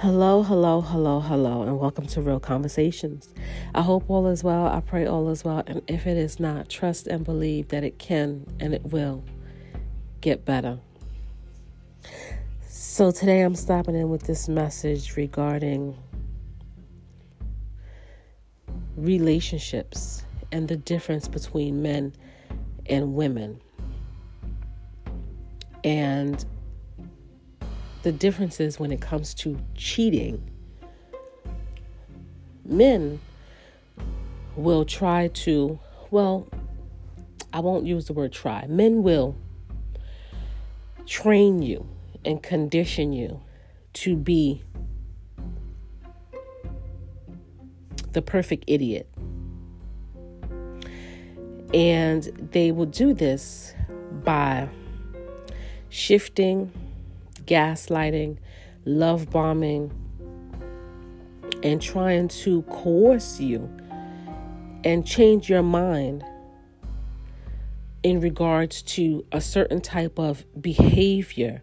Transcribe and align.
Hello, 0.00 0.42
hello, 0.42 0.82
hello, 0.82 1.20
hello, 1.20 1.62
and 1.62 1.78
welcome 1.78 2.06
to 2.08 2.20
Real 2.20 2.38
Conversations. 2.38 3.32
I 3.74 3.80
hope 3.80 4.04
all 4.10 4.26
is 4.26 4.44
well. 4.44 4.66
I 4.66 4.80
pray 4.80 5.06
all 5.06 5.30
is 5.30 5.42
well. 5.42 5.62
And 5.66 5.80
if 5.88 6.06
it 6.06 6.18
is 6.18 6.38
not, 6.38 6.68
trust 6.68 7.06
and 7.06 7.24
believe 7.24 7.68
that 7.68 7.82
it 7.82 7.98
can 7.98 8.44
and 8.60 8.74
it 8.74 8.84
will 8.84 9.24
get 10.20 10.44
better. 10.44 10.78
So 12.68 13.10
today 13.10 13.40
I'm 13.40 13.54
stopping 13.54 13.94
in 13.94 14.10
with 14.10 14.24
this 14.24 14.50
message 14.50 15.16
regarding 15.16 15.96
relationships 18.98 20.26
and 20.52 20.68
the 20.68 20.76
difference 20.76 21.26
between 21.26 21.80
men 21.80 22.12
and 22.84 23.14
women. 23.14 23.62
And 25.82 26.44
the 28.06 28.12
differences 28.12 28.78
when 28.78 28.92
it 28.92 29.00
comes 29.00 29.34
to 29.34 29.58
cheating. 29.74 30.40
Men 32.64 33.18
will 34.54 34.84
try 34.84 35.26
to, 35.26 35.80
well, 36.12 36.46
I 37.52 37.58
won't 37.58 37.84
use 37.84 38.06
the 38.06 38.12
word 38.12 38.32
try. 38.32 38.64
Men 38.68 39.02
will 39.02 39.34
train 41.04 41.62
you 41.62 41.84
and 42.24 42.40
condition 42.40 43.12
you 43.12 43.40
to 43.94 44.14
be 44.14 44.62
the 48.12 48.22
perfect 48.22 48.62
idiot. 48.68 49.12
And 51.74 52.22
they 52.52 52.70
will 52.70 52.86
do 52.86 53.12
this 53.12 53.74
by 54.22 54.68
shifting 55.88 56.70
gaslighting, 57.46 58.38
love 58.84 59.30
bombing, 59.30 59.92
and 61.62 61.80
trying 61.80 62.28
to 62.28 62.62
coerce 62.62 63.40
you 63.40 63.70
and 64.84 65.06
change 65.06 65.48
your 65.48 65.62
mind 65.62 66.24
in 68.02 68.20
regards 68.20 68.82
to 68.82 69.24
a 69.32 69.40
certain 69.40 69.80
type 69.80 70.18
of 70.18 70.44
behavior 70.60 71.62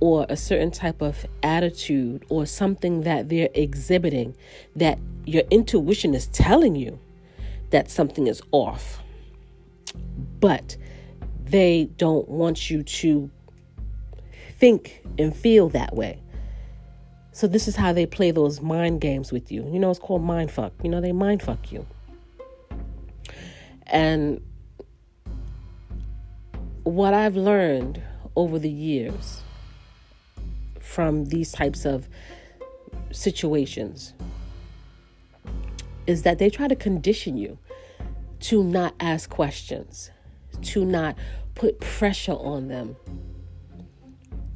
or 0.00 0.26
a 0.28 0.36
certain 0.36 0.70
type 0.70 1.00
of 1.00 1.24
attitude 1.42 2.24
or 2.28 2.44
something 2.44 3.02
that 3.02 3.28
they're 3.28 3.48
exhibiting 3.54 4.36
that 4.74 4.98
your 5.24 5.44
intuition 5.50 6.14
is 6.14 6.26
telling 6.28 6.74
you 6.74 6.98
that 7.70 7.90
something 7.90 8.26
is 8.26 8.42
off. 8.52 9.00
But 10.40 10.76
they 11.44 11.84
don't 11.96 12.28
want 12.28 12.68
you 12.70 12.82
to 12.82 13.30
think 14.58 15.02
and 15.18 15.34
feel 15.34 15.68
that 15.70 15.94
way. 15.94 16.22
So 17.32 17.46
this 17.46 17.68
is 17.68 17.76
how 17.76 17.92
they 17.92 18.06
play 18.06 18.30
those 18.30 18.62
mind 18.62 19.00
games 19.00 19.30
with 19.30 19.52
you. 19.52 19.68
You 19.70 19.78
know, 19.78 19.90
it's 19.90 19.98
called 19.98 20.22
mind 20.22 20.50
fuck. 20.50 20.72
You 20.82 20.88
know, 20.88 21.00
they 21.00 21.12
mind 21.12 21.42
fuck 21.42 21.70
you. 21.70 21.86
And 23.86 24.40
what 26.84 27.12
I've 27.12 27.36
learned 27.36 28.02
over 28.36 28.58
the 28.58 28.70
years 28.70 29.42
from 30.80 31.26
these 31.26 31.52
types 31.52 31.84
of 31.84 32.08
situations 33.10 34.14
is 36.06 36.22
that 36.22 36.38
they 36.38 36.48
try 36.48 36.68
to 36.68 36.76
condition 36.76 37.36
you 37.36 37.58
to 38.40 38.62
not 38.64 38.94
ask 39.00 39.28
questions, 39.28 40.10
to 40.62 40.84
not 40.84 41.16
put 41.54 41.80
pressure 41.80 42.32
on 42.32 42.68
them 42.68 42.96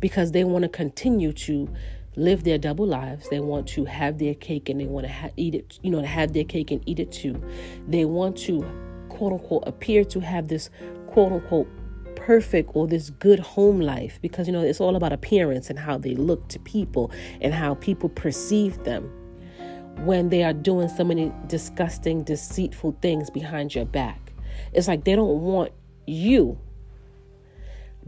because 0.00 0.32
they 0.32 0.44
want 0.44 0.62
to 0.62 0.68
continue 0.68 1.32
to 1.32 1.68
live 2.16 2.44
their 2.44 2.58
double 2.58 2.86
lives. 2.86 3.28
They 3.28 3.40
want 3.40 3.66
to 3.68 3.84
have 3.84 4.18
their 4.18 4.34
cake 4.34 4.68
and 4.68 4.80
they 4.80 4.86
want 4.86 5.06
to 5.06 5.12
ha- 5.12 5.30
eat 5.36 5.54
it, 5.54 5.78
you 5.82 5.90
know, 5.90 6.00
to 6.00 6.06
have 6.06 6.32
their 6.32 6.44
cake 6.44 6.70
and 6.70 6.82
eat 6.86 6.98
it 6.98 7.12
too. 7.12 7.40
They 7.88 8.04
want 8.04 8.36
to, 8.38 8.62
quote 9.08 9.32
unquote, 9.32 9.64
appear 9.66 10.04
to 10.04 10.20
have 10.20 10.48
this, 10.48 10.70
quote 11.08 11.32
unquote, 11.32 11.68
perfect 12.16 12.70
or 12.74 12.86
this 12.86 13.10
good 13.10 13.40
home 13.40 13.80
life 13.80 14.18
because, 14.20 14.46
you 14.46 14.52
know, 14.52 14.60
it's 14.60 14.80
all 14.80 14.96
about 14.96 15.12
appearance 15.12 15.70
and 15.70 15.78
how 15.78 15.96
they 15.96 16.14
look 16.14 16.48
to 16.48 16.58
people 16.60 17.10
and 17.40 17.54
how 17.54 17.74
people 17.76 18.08
perceive 18.08 18.82
them 18.84 19.10
when 20.04 20.28
they 20.28 20.42
are 20.42 20.52
doing 20.52 20.88
so 20.88 21.04
many 21.04 21.32
disgusting, 21.46 22.22
deceitful 22.22 22.96
things 23.02 23.30
behind 23.30 23.74
your 23.74 23.84
back. 23.84 24.32
It's 24.72 24.88
like 24.88 25.04
they 25.04 25.14
don't 25.14 25.40
want 25.40 25.72
you 26.06 26.58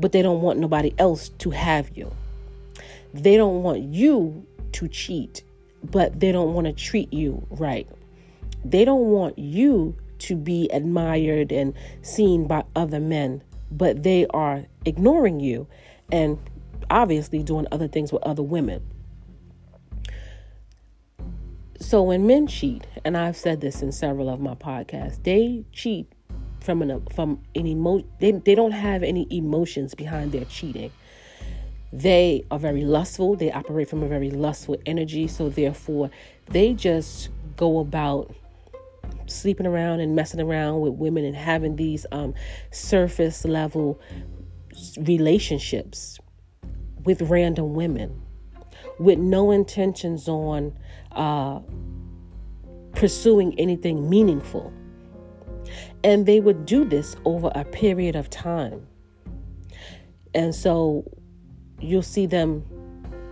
but 0.02 0.10
they 0.10 0.20
don't 0.20 0.42
want 0.42 0.58
nobody 0.58 0.92
else 0.98 1.28
to 1.28 1.50
have 1.50 1.96
you. 1.96 2.12
They 3.14 3.36
don't 3.36 3.62
want 3.62 3.82
you 3.82 4.44
to 4.72 4.88
cheat, 4.88 5.44
but 5.84 6.18
they 6.18 6.32
don't 6.32 6.54
want 6.54 6.66
to 6.66 6.72
treat 6.72 7.12
you 7.12 7.46
right. 7.50 7.88
They 8.64 8.84
don't 8.84 9.06
want 9.06 9.38
you 9.38 9.96
to 10.18 10.34
be 10.34 10.68
admired 10.72 11.52
and 11.52 11.72
seen 12.02 12.48
by 12.48 12.64
other 12.74 12.98
men, 12.98 13.44
but 13.70 14.02
they 14.02 14.26
are 14.30 14.64
ignoring 14.84 15.38
you 15.38 15.68
and 16.10 16.36
obviously 16.90 17.44
doing 17.44 17.68
other 17.70 17.86
things 17.86 18.12
with 18.12 18.24
other 18.24 18.42
women. 18.42 18.82
So 21.78 22.02
when 22.02 22.26
men 22.26 22.48
cheat, 22.48 22.88
and 23.04 23.16
I've 23.16 23.36
said 23.36 23.60
this 23.60 23.82
in 23.82 23.92
several 23.92 24.28
of 24.28 24.40
my 24.40 24.56
podcasts, 24.56 25.22
they 25.22 25.64
cheat 25.72 26.10
from 26.62 26.82
an 26.82 27.04
from 27.14 27.42
an 27.54 27.66
emo 27.66 28.02
they, 28.20 28.32
they 28.32 28.54
don't 28.54 28.72
have 28.72 29.02
any 29.02 29.26
emotions 29.30 29.94
behind 29.94 30.32
their 30.32 30.44
cheating. 30.46 30.92
They 31.92 32.44
are 32.50 32.58
very 32.58 32.84
lustful. 32.84 33.36
They 33.36 33.52
operate 33.52 33.88
from 33.88 34.02
a 34.02 34.08
very 34.08 34.30
lustful 34.30 34.76
energy. 34.86 35.28
So 35.28 35.48
therefore 35.48 36.10
they 36.48 36.72
just 36.72 37.28
go 37.56 37.80
about 37.80 38.34
sleeping 39.26 39.66
around 39.66 40.00
and 40.00 40.16
messing 40.16 40.40
around 40.40 40.80
with 40.80 40.94
women 40.94 41.24
and 41.24 41.36
having 41.36 41.76
these 41.76 42.06
um, 42.12 42.34
surface 42.70 43.44
level 43.44 44.00
relationships 44.98 46.18
with 47.04 47.22
random 47.22 47.74
women 47.74 48.22
with 48.98 49.18
no 49.18 49.50
intentions 49.50 50.28
on 50.28 50.76
uh, 51.12 51.60
pursuing 52.94 53.58
anything 53.58 54.08
meaningful 54.08 54.72
and 56.04 56.26
they 56.26 56.40
would 56.40 56.66
do 56.66 56.84
this 56.84 57.16
over 57.24 57.50
a 57.54 57.64
period 57.64 58.16
of 58.16 58.30
time. 58.30 58.86
And 60.34 60.54
so 60.54 61.04
you'll 61.80 62.02
see 62.02 62.26
them, 62.26 62.64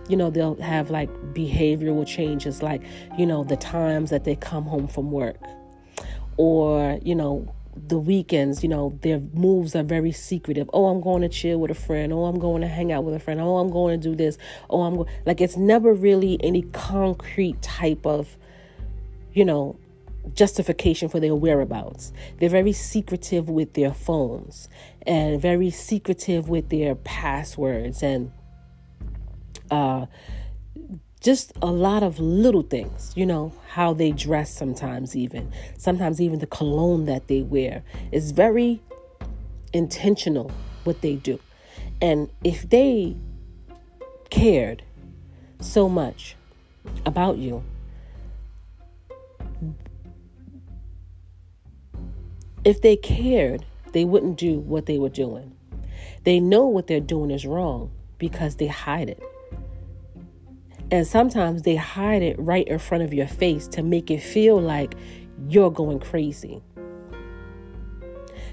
you 0.07 0.15
know, 0.15 0.29
they'll 0.29 0.61
have 0.61 0.89
like 0.89 1.09
behavioral 1.33 2.05
changes, 2.05 2.61
like, 2.61 2.81
you 3.17 3.25
know, 3.25 3.43
the 3.43 3.57
times 3.57 4.09
that 4.09 4.23
they 4.23 4.35
come 4.35 4.65
home 4.65 4.87
from 4.87 5.11
work, 5.11 5.39
or, 6.37 6.99
you 7.03 7.15
know, 7.15 7.53
the 7.87 7.97
weekends, 7.97 8.63
you 8.63 8.69
know, 8.69 8.97
their 9.01 9.19
moves 9.33 9.75
are 9.75 9.83
very 9.83 10.11
secretive. 10.11 10.69
Oh, 10.73 10.87
I'm 10.87 10.99
going 11.01 11.21
to 11.21 11.29
chill 11.29 11.59
with 11.59 11.71
a 11.71 11.75
friend. 11.75 12.11
Oh, 12.11 12.25
I'm 12.25 12.37
going 12.37 12.61
to 12.61 12.67
hang 12.67 12.91
out 12.91 13.05
with 13.05 13.15
a 13.15 13.19
friend. 13.19 13.39
Oh, 13.39 13.57
I'm 13.57 13.69
going 13.71 13.99
to 13.99 14.09
do 14.09 14.15
this. 14.15 14.37
Oh, 14.69 14.81
I'm 14.81 14.97
going 14.97 15.09
like 15.25 15.39
it's 15.39 15.55
never 15.55 15.93
really 15.93 16.37
any 16.43 16.63
concrete 16.73 17.61
type 17.61 18.05
of, 18.05 18.37
you 19.33 19.45
know, 19.45 19.79
justification 20.33 21.09
for 21.09 21.19
their 21.19 21.35
whereabouts. 21.35 22.11
They're 22.39 22.49
very 22.49 22.73
secretive 22.73 23.49
with 23.49 23.73
their 23.73 23.93
phones 23.93 24.69
and 25.05 25.41
very 25.41 25.69
secretive 25.69 26.49
with 26.49 26.69
their 26.69 26.95
passwords 26.95 28.03
and 28.03 28.31
uh, 29.69 30.05
just 31.21 31.53
a 31.61 31.67
lot 31.67 32.03
of 32.03 32.19
little 32.19 32.63
things, 32.63 33.13
you 33.15 33.25
know, 33.25 33.53
how 33.69 33.93
they 33.93 34.11
dress 34.11 34.53
sometimes, 34.53 35.15
even. 35.15 35.51
Sometimes, 35.77 36.19
even 36.19 36.39
the 36.39 36.47
cologne 36.47 37.05
that 37.05 37.27
they 37.27 37.41
wear 37.41 37.83
is 38.11 38.31
very 38.31 38.81
intentional 39.73 40.51
what 40.83 41.01
they 41.01 41.15
do. 41.15 41.39
And 42.01 42.29
if 42.43 42.67
they 42.69 43.15
cared 44.31 44.83
so 45.59 45.87
much 45.87 46.35
about 47.05 47.37
you, 47.37 47.63
If 52.63 52.81
they 52.81 52.95
cared, 52.95 53.65
they 53.91 54.05
wouldn't 54.05 54.37
do 54.37 54.59
what 54.59 54.85
they 54.85 54.99
were 54.99 55.09
doing. 55.09 55.55
They 56.23 56.39
know 56.39 56.67
what 56.67 56.85
they're 56.85 56.99
doing 56.99 57.31
is 57.31 57.45
wrong 57.45 57.91
because 58.19 58.57
they 58.57 58.67
hide 58.67 59.09
it. 59.09 59.23
And 60.91 61.07
sometimes 61.07 61.63
they 61.63 61.75
hide 61.75 62.21
it 62.21 62.37
right 62.37 62.67
in 62.67 62.77
front 62.77 63.03
of 63.03 63.13
your 63.13 63.25
face 63.27 63.67
to 63.69 63.81
make 63.81 64.11
it 64.11 64.21
feel 64.21 64.61
like 64.61 64.93
you're 65.49 65.71
going 65.71 65.99
crazy. 65.99 66.61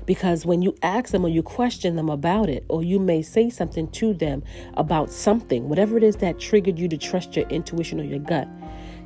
Because 0.06 0.46
when 0.46 0.62
you 0.62 0.74
ask 0.82 1.10
them 1.10 1.26
or 1.26 1.28
you 1.28 1.42
question 1.42 1.96
them 1.96 2.08
about 2.08 2.48
it, 2.48 2.64
or 2.70 2.82
you 2.82 2.98
may 2.98 3.20
say 3.20 3.50
something 3.50 3.90
to 3.90 4.14
them 4.14 4.42
about 4.74 5.10
something, 5.10 5.68
whatever 5.68 5.98
it 5.98 6.02
is 6.02 6.16
that 6.16 6.38
triggered 6.38 6.78
you 6.78 6.88
to 6.88 6.96
trust 6.96 7.36
your 7.36 7.46
intuition 7.48 8.00
or 8.00 8.04
your 8.04 8.20
gut, 8.20 8.48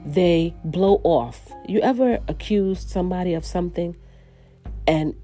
they 0.05 0.55
blow 0.63 1.01
off. 1.03 1.53
You 1.67 1.81
ever 1.81 2.21
accused 2.29 2.89
somebody 2.89 3.35
of 3.35 3.45
something 3.45 3.97
and 4.87 5.15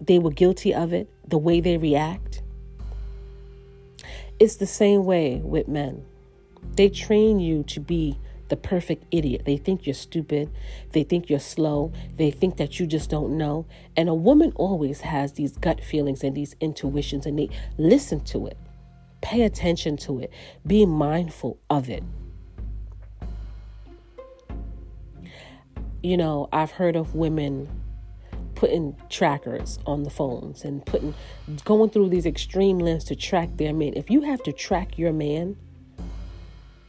they 0.00 0.18
were 0.18 0.30
guilty 0.30 0.74
of 0.74 0.92
it, 0.92 1.08
the 1.26 1.38
way 1.38 1.60
they 1.60 1.76
react. 1.76 2.42
It's 4.38 4.56
the 4.56 4.66
same 4.66 5.04
way 5.04 5.36
with 5.36 5.68
men. 5.68 6.04
They 6.76 6.88
train 6.88 7.38
you 7.38 7.62
to 7.64 7.80
be 7.80 8.18
the 8.48 8.56
perfect 8.56 9.04
idiot. 9.10 9.42
They 9.46 9.56
think 9.56 9.86
you're 9.86 9.94
stupid. 9.94 10.50
They 10.90 11.04
think 11.04 11.30
you're 11.30 11.38
slow. 11.38 11.92
They 12.16 12.30
think 12.30 12.56
that 12.56 12.78
you 12.78 12.86
just 12.86 13.08
don't 13.08 13.38
know. 13.38 13.66
And 13.96 14.08
a 14.08 14.14
woman 14.14 14.52
always 14.56 15.00
has 15.00 15.32
these 15.32 15.56
gut 15.56 15.82
feelings 15.82 16.22
and 16.22 16.36
these 16.36 16.54
intuitions, 16.60 17.24
and 17.24 17.38
they 17.38 17.48
listen 17.78 18.20
to 18.24 18.46
it. 18.46 18.58
Pay 19.22 19.42
attention 19.42 19.96
to 19.98 20.18
it. 20.18 20.30
Be 20.66 20.84
mindful 20.84 21.58
of 21.70 21.88
it. 21.88 22.02
You 26.02 26.16
know, 26.16 26.48
I've 26.52 26.72
heard 26.72 26.96
of 26.96 27.14
women 27.14 27.68
putting 28.62 28.94
trackers 29.10 29.80
on 29.86 30.04
the 30.04 30.10
phones 30.10 30.64
and 30.64 30.86
putting 30.86 31.12
going 31.64 31.90
through 31.90 32.08
these 32.08 32.24
extreme 32.24 32.78
lengths 32.78 33.06
to 33.06 33.16
track 33.16 33.56
their 33.56 33.72
man. 33.72 33.92
If 33.96 34.08
you 34.08 34.20
have 34.20 34.40
to 34.44 34.52
track 34.52 34.96
your 34.96 35.12
man 35.12 35.56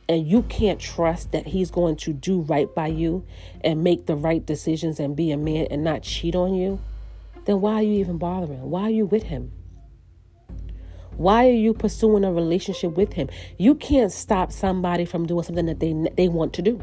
and 0.08 0.28
you 0.28 0.44
can't 0.44 0.80
trust 0.80 1.32
that 1.32 1.48
he's 1.48 1.72
going 1.72 1.96
to 1.96 2.14
do 2.14 2.42
right 2.42 2.72
by 2.76 2.86
you 2.86 3.26
and 3.62 3.84
make 3.84 4.06
the 4.06 4.16
right 4.16 4.46
decisions 4.46 5.00
and 5.00 5.16
be 5.16 5.32
a 5.32 5.38
man 5.38 5.66
and 5.72 5.84
not 5.84 6.04
cheat 6.04 6.36
on 6.36 6.54
you, 6.54 6.80
then 7.46 7.60
why 7.60 7.74
are 7.78 7.82
you 7.82 7.94
even 8.02 8.20
bothering? 8.20 8.70
Why 8.70 8.84
are 8.84 8.92
you 8.92 9.08
with 9.08 9.24
him? 9.24 9.52
Why 11.18 11.48
are 11.48 11.54
you 11.54 11.74
pursuing 11.74 12.24
a 12.24 12.32
relationship 12.32 12.92
with 12.96 13.14
him? 13.14 13.32
You 13.58 13.74
can't 13.74 14.12
stop 14.12 14.52
somebody 14.52 15.06
from 15.06 15.26
doing 15.26 15.44
something 15.44 15.66
that 15.66 15.80
they 15.80 15.96
they 16.16 16.28
want 16.28 16.54
to 16.54 16.62
do. 16.62 16.80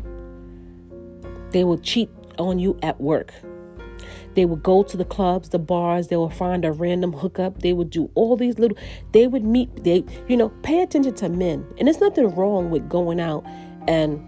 They 1.52 1.62
will 1.62 1.78
cheat 1.78 2.10
on 2.40 2.58
you 2.58 2.76
at 2.82 3.00
work. 3.00 3.32
They 4.34 4.44
would 4.44 4.62
go 4.62 4.82
to 4.82 4.96
the 4.96 5.04
clubs, 5.04 5.50
the 5.50 5.58
bars, 5.58 6.08
they 6.08 6.16
would 6.16 6.34
find 6.34 6.64
a 6.64 6.72
random 6.72 7.12
hookup. 7.12 7.60
They 7.60 7.72
would 7.72 7.90
do 7.90 8.10
all 8.14 8.36
these 8.36 8.58
little 8.58 8.76
they 9.12 9.26
would 9.26 9.44
meet 9.44 9.84
they 9.84 10.04
you 10.28 10.36
know, 10.36 10.50
pay 10.62 10.82
attention 10.82 11.14
to 11.14 11.28
men. 11.28 11.66
And 11.78 11.86
there's 11.86 12.00
nothing 12.00 12.34
wrong 12.34 12.70
with 12.70 12.88
going 12.88 13.20
out 13.20 13.44
and 13.88 14.24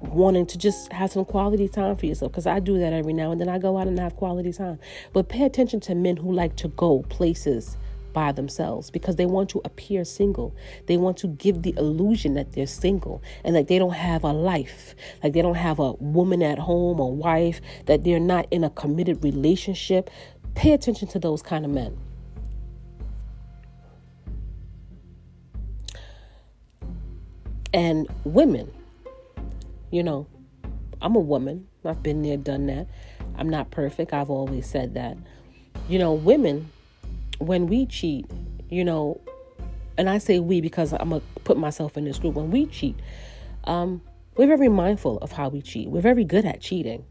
wanting 0.00 0.46
to 0.46 0.58
just 0.58 0.92
have 0.92 1.12
some 1.12 1.24
quality 1.24 1.68
time 1.68 1.96
for 1.96 2.06
yourself 2.06 2.32
because 2.32 2.46
I 2.46 2.58
do 2.58 2.78
that 2.78 2.92
every 2.92 3.12
now 3.12 3.30
and 3.30 3.40
then 3.40 3.48
I 3.48 3.58
go 3.58 3.78
out 3.78 3.86
and 3.86 3.98
have 3.98 4.16
quality 4.16 4.52
time. 4.52 4.78
But 5.12 5.28
pay 5.28 5.44
attention 5.44 5.80
to 5.80 5.94
men 5.94 6.16
who 6.16 6.32
like 6.32 6.56
to 6.56 6.68
go 6.68 7.02
places 7.08 7.76
by 8.12 8.32
themselves 8.32 8.90
because 8.90 9.16
they 9.16 9.26
want 9.26 9.50
to 9.50 9.60
appear 9.64 10.04
single. 10.04 10.54
They 10.86 10.96
want 10.96 11.16
to 11.18 11.28
give 11.28 11.62
the 11.62 11.74
illusion 11.76 12.34
that 12.34 12.52
they're 12.52 12.66
single 12.66 13.22
and 13.44 13.54
that 13.56 13.68
they 13.68 13.78
don't 13.78 13.94
have 13.94 14.24
a 14.24 14.32
life, 14.32 14.94
like 15.22 15.32
they 15.32 15.42
don't 15.42 15.54
have 15.54 15.78
a 15.78 15.92
woman 15.92 16.42
at 16.42 16.58
home, 16.58 16.98
a 16.98 17.06
wife, 17.06 17.60
that 17.86 18.04
they're 18.04 18.20
not 18.20 18.46
in 18.50 18.64
a 18.64 18.70
committed 18.70 19.22
relationship. 19.22 20.10
Pay 20.54 20.72
attention 20.72 21.08
to 21.08 21.18
those 21.18 21.42
kind 21.42 21.64
of 21.64 21.70
men. 21.70 21.96
And 27.74 28.06
women, 28.24 28.70
you 29.90 30.02
know, 30.02 30.26
I'm 31.00 31.16
a 31.16 31.20
woman. 31.20 31.68
I've 31.84 32.02
been 32.02 32.22
there, 32.22 32.36
done 32.36 32.66
that. 32.66 32.86
I'm 33.36 33.48
not 33.48 33.70
perfect. 33.70 34.12
I've 34.12 34.30
always 34.30 34.66
said 34.66 34.94
that. 34.94 35.16
You 35.88 35.98
know, 35.98 36.12
women 36.12 36.70
when 37.38 37.66
we 37.66 37.86
cheat, 37.86 38.26
you 38.68 38.84
know, 38.84 39.20
and 39.98 40.08
I 40.08 40.18
say 40.18 40.38
we 40.38 40.60
because 40.60 40.92
I'm 40.92 41.10
gonna 41.10 41.22
put 41.44 41.56
myself 41.56 41.96
in 41.96 42.04
this 42.04 42.18
group. 42.18 42.34
When 42.34 42.50
we 42.50 42.66
cheat, 42.66 42.96
um, 43.64 44.00
we're 44.36 44.46
very 44.46 44.68
mindful 44.68 45.18
of 45.18 45.32
how 45.32 45.48
we 45.48 45.60
cheat. 45.60 45.88
We're 45.88 46.00
very 46.00 46.24
good 46.24 46.44
at 46.44 46.60
cheating, 46.60 47.04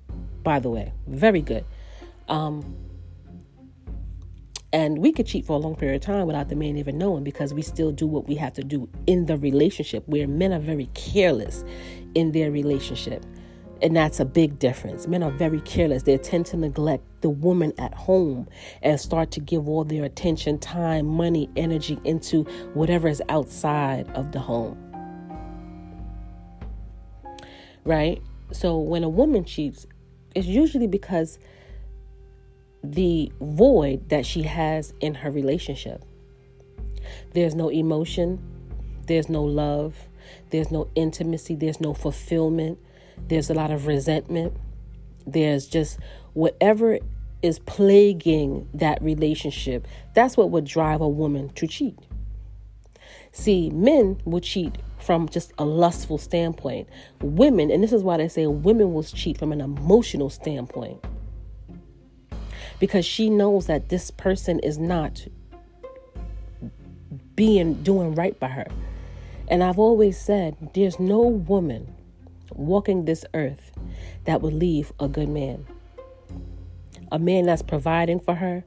by 0.44 0.60
the 0.60 0.70
way, 0.70 0.94
very 1.08 1.42
good. 1.42 1.66
Um, 2.28 2.76
and 4.74 5.00
we 5.00 5.12
could 5.12 5.28
cheat 5.28 5.46
for 5.46 5.54
a 5.54 5.60
long 5.60 5.76
period 5.76 5.98
of 5.98 6.02
time 6.02 6.28
without 6.28 6.48
the 6.48 6.56
man 6.56 6.78
even 6.78 6.98
knowing 6.98 7.24
because 7.24 7.54
we 7.54 7.62
still 7.62 7.92
do 7.92 8.08
what 8.08 8.28
we 8.28 8.36
have 8.36 8.54
to 8.54 8.64
do 8.64 8.88
in 9.06 9.26
the 9.26 9.38
relationship. 9.38 10.08
Where 10.08 10.28
men 10.28 10.54
are 10.54 10.60
very 10.60 10.90
careless 10.94 11.66
in 12.16 12.32
their 12.32 12.52
relationship. 12.52 13.26
And 13.82 13.96
that's 13.96 14.20
a 14.20 14.26
big 14.26 14.60
difference. 14.60 15.08
Men 15.08 15.24
are 15.24 15.32
very 15.32 15.60
careless. 15.62 16.04
They 16.04 16.18
tend 16.18 16.46
to 16.48 16.58
neglect 16.58 17.04
the 17.22 17.30
woman 17.30 17.74
at 17.80 17.94
home 17.94 18.48
and 18.84 19.00
start 19.00 19.32
to 19.32 19.40
give 19.40 19.68
all 19.68 19.84
their 19.84 20.04
attention, 20.04 20.60
time, 20.60 21.08
money, 21.08 21.50
energy 21.56 22.00
into 22.04 22.44
whatever 22.74 23.08
is 23.08 23.22
outside 23.30 24.08
of 24.12 24.32
the 24.32 24.40
home. 24.40 24.78
Right? 27.84 28.22
So 28.52 28.78
when 28.78 29.04
a 29.04 29.10
woman 29.10 29.46
cheats, 29.46 29.88
it's 30.36 30.48
usually 30.48 30.88
because 30.88 31.40
the 32.84 33.32
void 33.42 34.10
that 34.10 34.26
she 34.26 34.44
has 34.44 34.94
in 35.00 35.16
her 35.16 35.32
relationship. 35.32 36.04
There's 37.34 37.56
no 37.56 37.70
emotion, 37.70 38.40
there's 39.08 39.30
no 39.30 39.44
love, 39.44 39.96
there's 40.52 40.72
no 40.72 40.88
intimacy, 40.96 41.56
there's 41.56 41.82
no 41.82 41.94
fulfillment 41.94 42.80
there's 43.28 43.50
a 43.50 43.54
lot 43.54 43.72
of 43.72 43.88
resentment. 43.88 44.54
There's 45.26 45.68
just 45.68 46.00
whatever 46.34 47.00
is 47.42 47.60
plaguing 47.60 48.68
that 48.74 49.02
relationship. 49.02 49.88
That's 50.14 50.38
what 50.38 50.52
would 50.52 50.66
drive 50.66 51.02
a 51.02 51.10
woman 51.10 51.50
to 51.50 51.68
cheat. 51.68 51.98
See, 53.32 53.70
men 53.70 54.22
will 54.26 54.42
cheat 54.42 54.78
from 55.00 55.28
just 55.30 55.52
a 55.58 55.66
lustful 55.66 56.18
standpoint. 56.18 56.88
Women, 57.22 57.72
and 57.72 57.84
this 57.84 57.94
is 57.94 58.04
why 58.04 58.18
they 58.18 58.28
say 58.28 58.46
women 58.46 58.94
will 58.94 59.04
cheat 59.04 59.38
from 59.38 59.52
an 59.52 59.62
emotional 59.62 60.30
standpoint. 60.30 61.04
Because 62.80 63.06
she 63.06 63.30
knows 63.30 63.68
that 63.68 63.90
this 63.90 64.12
person 64.12 64.60
is 64.60 64.78
not 64.78 65.26
being 67.36 67.82
doing 67.84 68.16
right 68.16 68.40
by 68.40 68.50
her. 68.50 68.68
And 69.48 69.64
I've 69.64 69.80
always 69.80 70.20
said 70.20 70.72
there's 70.74 71.00
no 71.00 71.22
woman 71.22 71.96
walking 72.68 73.06
this 73.06 73.26
earth 73.34 73.72
that 74.26 74.42
would 74.42 74.54
leave 74.54 74.92
a 75.00 75.08
good 75.08 75.30
man. 75.30 75.66
A 77.12 77.20
man 77.20 77.46
that's 77.46 77.62
providing 77.62 78.20
for 78.20 78.36
her, 78.36 78.64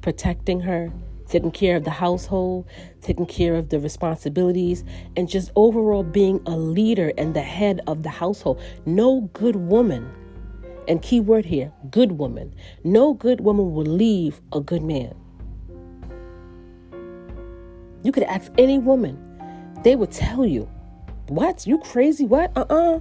protecting 0.00 0.60
her, 0.60 0.92
taking 1.28 1.50
care 1.50 1.76
of 1.76 1.84
the 1.84 1.90
household, 1.90 2.66
taking 3.00 3.26
care 3.26 3.54
of 3.54 3.68
the 3.68 3.78
responsibilities, 3.78 4.84
and 5.16 5.28
just 5.28 5.50
overall 5.56 6.02
being 6.02 6.40
a 6.46 6.56
leader 6.56 7.12
and 7.16 7.34
the 7.34 7.42
head 7.42 7.80
of 7.86 8.02
the 8.02 8.10
household. 8.10 8.60
No 8.84 9.22
good 9.32 9.56
woman, 9.56 10.10
and 10.88 11.00
key 11.02 11.20
word 11.20 11.44
here, 11.46 11.72
good 11.90 12.12
woman, 12.12 12.54
no 12.84 13.14
good 13.14 13.40
woman 13.40 13.72
will 13.72 13.84
leave 13.84 14.40
a 14.52 14.60
good 14.60 14.82
man. 14.82 15.14
You 18.02 18.12
could 18.12 18.24
ask 18.24 18.50
any 18.58 18.78
woman, 18.78 19.18
they 19.84 19.94
would 19.94 20.10
tell 20.10 20.44
you, 20.44 20.68
What? 21.28 21.64
You 21.64 21.78
crazy? 21.78 22.24
What? 22.24 22.50
Uh 22.56 22.64
uh-uh. 22.68 22.96
uh 22.96 23.00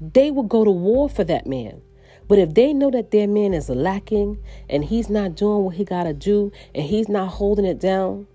they 0.00 0.30
will 0.30 0.44
go 0.44 0.64
to 0.64 0.70
war 0.70 1.08
for 1.08 1.24
that 1.24 1.46
man. 1.46 1.82
But 2.28 2.38
if 2.38 2.54
they 2.54 2.74
know 2.74 2.90
that 2.90 3.10
their 3.10 3.26
man 3.26 3.54
is 3.54 3.68
lacking 3.70 4.38
and 4.68 4.84
he's 4.84 5.08
not 5.08 5.34
doing 5.34 5.64
what 5.64 5.76
he 5.76 5.84
got 5.84 6.04
to 6.04 6.12
do 6.12 6.52
and 6.74 6.84
he's 6.84 7.08
not 7.08 7.28
holding 7.28 7.64
it 7.64 7.80
down, 7.80 8.26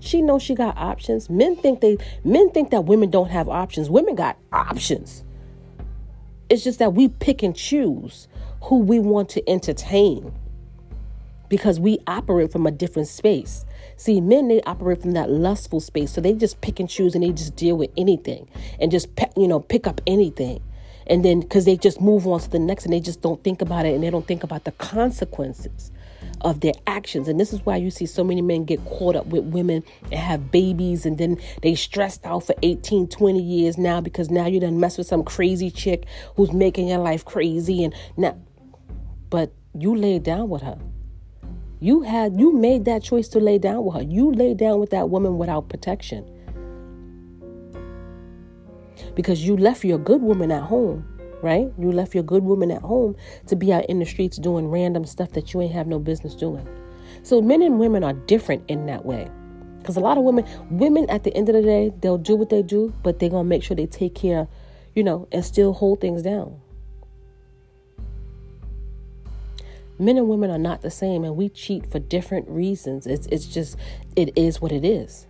she 0.00 0.20
knows 0.20 0.42
she 0.42 0.54
got 0.54 0.76
options. 0.76 1.28
Men 1.30 1.56
think 1.56 1.80
they 1.80 1.96
men 2.22 2.50
think 2.50 2.70
that 2.70 2.82
women 2.82 3.10
don't 3.10 3.30
have 3.30 3.48
options. 3.48 3.90
Women 3.90 4.14
got 4.14 4.38
options. 4.52 5.24
It's 6.50 6.62
just 6.62 6.78
that 6.78 6.94
we 6.94 7.08
pick 7.08 7.42
and 7.42 7.56
choose 7.56 8.28
who 8.64 8.78
we 8.78 8.98
want 8.98 9.30
to 9.30 9.48
entertain 9.48 10.32
because 11.48 11.80
we 11.80 11.98
operate 12.06 12.52
from 12.52 12.66
a 12.66 12.70
different 12.70 13.08
space. 13.08 13.64
See, 13.96 14.20
men 14.20 14.48
they 14.48 14.60
operate 14.62 15.02
from 15.02 15.12
that 15.12 15.30
lustful 15.30 15.80
space, 15.80 16.12
so 16.12 16.20
they 16.20 16.34
just 16.34 16.60
pick 16.60 16.78
and 16.78 16.88
choose 16.88 17.14
and 17.14 17.24
they 17.24 17.32
just 17.32 17.56
deal 17.56 17.76
with 17.76 17.90
anything 17.96 18.48
and 18.78 18.90
just 18.90 19.08
you 19.36 19.48
know 19.48 19.60
pick 19.60 19.86
up 19.86 20.00
anything 20.06 20.62
and 21.08 21.24
then 21.24 21.40
because 21.40 21.64
they 21.64 21.76
just 21.76 22.00
move 22.00 22.26
on 22.26 22.40
to 22.40 22.50
the 22.50 22.58
next 22.58 22.84
and 22.84 22.92
they 22.92 23.00
just 23.00 23.22
don't 23.22 23.42
think 23.42 23.62
about 23.62 23.86
it 23.86 23.94
and 23.94 24.02
they 24.02 24.10
don't 24.10 24.26
think 24.26 24.42
about 24.42 24.64
the 24.64 24.72
consequences 24.72 25.90
of 26.42 26.60
their 26.60 26.74
actions. 26.86 27.28
And 27.28 27.40
this 27.40 27.52
is 27.52 27.64
why 27.64 27.76
you 27.76 27.90
see 27.90 28.06
so 28.06 28.22
many 28.22 28.42
men 28.42 28.64
get 28.64 28.84
caught 28.84 29.16
up 29.16 29.26
with 29.26 29.44
women 29.44 29.82
and 30.04 30.14
have 30.14 30.50
babies 30.50 31.06
and 31.06 31.18
then 31.18 31.38
they 31.62 31.74
stressed 31.74 32.24
out 32.24 32.44
for 32.44 32.54
18 32.62 33.08
20 33.08 33.42
years 33.42 33.78
now 33.78 34.00
because 34.00 34.30
now 34.30 34.46
you 34.46 34.60
done 34.60 34.78
mess 34.78 34.98
with 34.98 35.06
some 35.06 35.24
crazy 35.24 35.70
chick 35.70 36.04
who's 36.36 36.52
making 36.52 36.88
your 36.88 36.98
life 36.98 37.24
crazy 37.24 37.84
and 37.84 37.94
now 38.16 38.36
but 39.30 39.52
you 39.74 39.94
laid 39.94 40.22
down 40.22 40.48
with 40.48 40.62
her. 40.62 40.78
You 41.80 42.02
had 42.02 42.38
you 42.38 42.52
made 42.52 42.84
that 42.86 43.02
choice 43.02 43.28
to 43.28 43.40
lay 43.40 43.58
down 43.58 43.84
with 43.84 43.96
her. 43.96 44.02
You 44.02 44.32
laid 44.32 44.58
down 44.58 44.80
with 44.80 44.90
that 44.90 45.10
woman 45.10 45.38
without 45.38 45.68
protection 45.68 46.24
because 49.18 49.44
you 49.44 49.56
left 49.56 49.82
your 49.82 49.98
good 49.98 50.22
woman 50.22 50.52
at 50.52 50.62
home, 50.62 51.04
right? 51.42 51.72
You 51.76 51.90
left 51.90 52.14
your 52.14 52.22
good 52.22 52.44
woman 52.44 52.70
at 52.70 52.82
home 52.82 53.16
to 53.48 53.56
be 53.56 53.72
out 53.72 53.84
in 53.86 53.98
the 53.98 54.06
streets 54.06 54.36
doing 54.36 54.68
random 54.68 55.04
stuff 55.04 55.32
that 55.32 55.52
you 55.52 55.60
ain't 55.60 55.72
have 55.72 55.88
no 55.88 55.98
business 55.98 56.36
doing. 56.36 56.64
So 57.24 57.42
men 57.42 57.60
and 57.62 57.80
women 57.80 58.04
are 58.04 58.12
different 58.12 58.62
in 58.68 58.86
that 58.86 59.04
way. 59.04 59.28
Because 59.78 59.96
a 59.96 60.00
lot 60.00 60.18
of 60.18 60.22
women, 60.22 60.46
women 60.70 61.10
at 61.10 61.24
the 61.24 61.34
end 61.34 61.48
of 61.48 61.56
the 61.56 61.62
day, 61.62 61.92
they'll 61.98 62.16
do 62.16 62.36
what 62.36 62.48
they 62.48 62.62
do, 62.62 62.94
but 63.02 63.18
they're 63.18 63.28
going 63.28 63.44
to 63.44 63.48
make 63.48 63.64
sure 63.64 63.76
they 63.76 63.86
take 63.86 64.14
care, 64.14 64.46
you 64.94 65.02
know, 65.02 65.26
and 65.32 65.44
still 65.44 65.72
hold 65.72 66.00
things 66.00 66.22
down. 66.22 66.60
Men 69.98 70.16
and 70.16 70.28
women 70.28 70.48
are 70.48 70.58
not 70.58 70.82
the 70.82 70.92
same, 70.92 71.24
and 71.24 71.34
we 71.34 71.48
cheat 71.48 71.90
for 71.90 71.98
different 71.98 72.48
reasons. 72.48 73.04
It's, 73.04 73.26
it's 73.26 73.46
just, 73.46 73.76
it 74.14 74.38
is 74.38 74.60
what 74.60 74.70
it 74.70 74.84
is. 74.84 75.26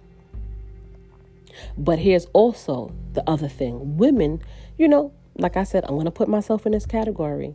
But 1.76 1.98
here's 1.98 2.26
also 2.26 2.92
the 3.12 3.28
other 3.28 3.48
thing 3.48 3.96
women, 3.96 4.42
you 4.76 4.88
know, 4.88 5.12
like 5.36 5.56
I 5.56 5.64
said, 5.64 5.84
I'm 5.84 5.94
going 5.94 6.04
to 6.06 6.10
put 6.10 6.28
myself 6.28 6.66
in 6.66 6.72
this 6.72 6.86
category. 6.86 7.54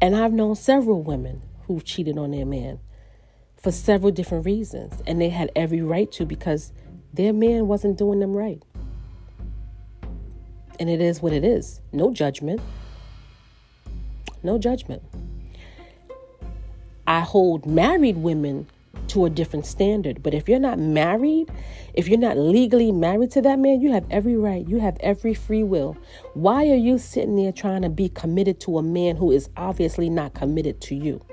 And 0.00 0.16
I've 0.16 0.32
known 0.32 0.56
several 0.56 1.02
women 1.02 1.42
who've 1.66 1.84
cheated 1.84 2.18
on 2.18 2.32
their 2.32 2.46
man 2.46 2.80
for 3.56 3.70
several 3.70 4.10
different 4.10 4.44
reasons. 4.44 5.00
And 5.06 5.20
they 5.20 5.28
had 5.28 5.52
every 5.54 5.80
right 5.80 6.10
to 6.12 6.26
because 6.26 6.72
their 7.12 7.32
man 7.32 7.68
wasn't 7.68 7.98
doing 7.98 8.18
them 8.18 8.32
right. 8.32 8.62
And 10.80 10.90
it 10.90 11.00
is 11.00 11.22
what 11.22 11.32
it 11.32 11.44
is. 11.44 11.80
No 11.92 12.12
judgment. 12.12 12.60
No 14.42 14.58
judgment. 14.58 15.02
I 17.06 17.20
hold 17.20 17.66
married 17.66 18.16
women 18.16 18.66
to 19.12 19.26
a 19.26 19.30
different 19.30 19.66
standard. 19.66 20.22
But 20.22 20.32
if 20.32 20.48
you're 20.48 20.58
not 20.58 20.78
married, 20.78 21.50
if 21.92 22.08
you're 22.08 22.18
not 22.18 22.38
legally 22.38 22.90
married 22.92 23.30
to 23.32 23.42
that 23.42 23.58
man, 23.58 23.80
you 23.80 23.92
have 23.92 24.06
every 24.10 24.36
right. 24.36 24.66
You 24.66 24.80
have 24.80 24.96
every 25.00 25.34
free 25.34 25.62
will. 25.62 25.96
Why 26.32 26.68
are 26.68 26.76
you 26.76 26.96
sitting 26.96 27.36
there 27.36 27.52
trying 27.52 27.82
to 27.82 27.90
be 27.90 28.08
committed 28.08 28.58
to 28.60 28.78
a 28.78 28.82
man 28.82 29.16
who 29.16 29.30
is 29.30 29.50
obviously 29.56 30.08
not 30.08 30.32
committed 30.32 30.80
to 30.82 30.94
you? 30.94 31.24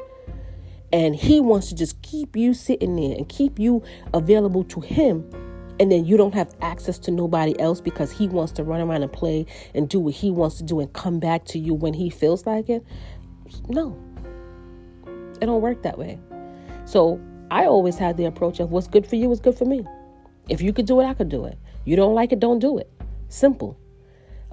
And 0.91 1.15
he 1.15 1.39
wants 1.39 1.69
to 1.69 1.75
just 1.75 2.01
keep 2.01 2.35
you 2.35 2.53
sitting 2.53 2.97
there 2.97 3.15
and 3.15 3.29
keep 3.29 3.57
you 3.57 3.81
available 4.13 4.65
to 4.65 4.81
him. 4.81 5.29
And 5.79 5.89
then 5.89 6.03
you 6.03 6.17
don't 6.17 6.33
have 6.33 6.53
access 6.61 6.99
to 6.99 7.11
nobody 7.11 7.57
else 7.61 7.79
because 7.79 8.11
he 8.11 8.27
wants 8.27 8.51
to 8.53 8.63
run 8.65 8.81
around 8.81 9.03
and 9.03 9.13
play 9.13 9.45
and 9.73 9.87
do 9.87 10.01
what 10.01 10.15
he 10.15 10.29
wants 10.31 10.57
to 10.57 10.63
do 10.63 10.81
and 10.81 10.91
come 10.91 11.19
back 11.19 11.45
to 11.45 11.59
you 11.59 11.73
when 11.73 11.93
he 11.93 12.09
feels 12.09 12.45
like 12.45 12.67
it. 12.67 12.83
No, 13.69 13.97
it 15.39 15.45
don't 15.45 15.61
work 15.61 15.83
that 15.83 15.97
way. 15.97 16.19
So 16.83 17.21
I 17.51 17.65
always 17.65 17.97
had 17.97 18.17
the 18.17 18.25
approach 18.25 18.59
of 18.59 18.71
what's 18.71 18.87
good 18.87 19.07
for 19.07 19.15
you 19.15 19.31
is 19.31 19.39
good 19.39 19.57
for 19.57 19.65
me. 19.65 19.85
If 20.47 20.61
you 20.61 20.73
could 20.73 20.85
do 20.85 20.99
it, 21.01 21.05
I 21.05 21.13
could 21.13 21.29
do 21.29 21.45
it. 21.45 21.57
You 21.85 21.95
don't 21.95 22.13
like 22.13 22.31
it, 22.31 22.39
don't 22.39 22.59
do 22.59 22.77
it. 22.77 22.91
Simple. 23.27 23.77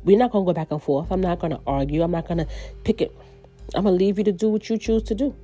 We're 0.03 0.19
not 0.19 0.31
going 0.31 0.45
to 0.45 0.49
go 0.49 0.55
back 0.55 0.71
and 0.71 0.83
forth. 0.83 1.11
I'm 1.11 1.21
not 1.21 1.41
going 1.41 1.53
to 1.53 1.61
argue. 1.67 2.03
I'm 2.03 2.11
not 2.11 2.29
going 2.29 2.39
to 2.39 2.47
pick 2.85 3.01
it. 3.01 3.17
I'm 3.75 3.85
going 3.85 3.99
to 3.99 4.05
leave 4.05 4.19
you 4.19 4.25
to 4.25 4.33
do 4.33 4.49
what 4.49 4.71
you 4.71 4.79
choose 4.79 5.03
to 5.05 5.15
do. 5.15 5.35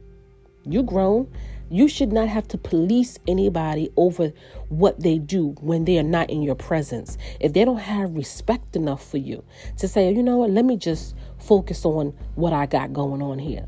You 0.64 0.82
grown. 0.82 1.30
You 1.68 1.88
should 1.88 2.12
not 2.12 2.28
have 2.28 2.46
to 2.48 2.58
police 2.58 3.18
anybody 3.26 3.90
over 3.96 4.32
what 4.68 5.00
they 5.00 5.18
do 5.18 5.54
when 5.60 5.86
they 5.86 5.98
are 5.98 6.02
not 6.02 6.30
in 6.30 6.42
your 6.42 6.54
presence. 6.54 7.16
If 7.40 7.54
they 7.54 7.64
don't 7.64 7.78
have 7.78 8.14
respect 8.14 8.76
enough 8.76 9.04
for 9.10 9.16
you 9.16 9.42
to 9.78 9.88
say, 9.88 10.12
you 10.12 10.22
know 10.22 10.36
what, 10.36 10.50
let 10.50 10.66
me 10.66 10.76
just 10.76 11.16
focus 11.38 11.84
on 11.84 12.14
what 12.34 12.52
I 12.52 12.66
got 12.66 12.92
going 12.92 13.22
on 13.22 13.38
here. 13.38 13.66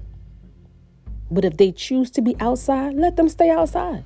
But 1.34 1.44
if 1.44 1.56
they 1.56 1.72
choose 1.72 2.12
to 2.12 2.22
be 2.22 2.36
outside, 2.38 2.94
let 2.94 3.16
them 3.16 3.28
stay 3.28 3.50
outside. 3.50 4.04